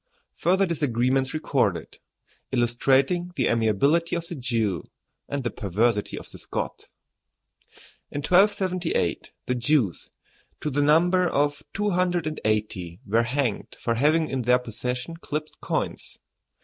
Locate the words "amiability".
3.47-4.15